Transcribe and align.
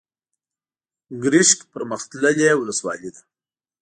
ګرشک 1.23 1.59
پرمختللې 1.73 2.51
ولسوالۍ 2.55 3.09
ده. 3.15 3.21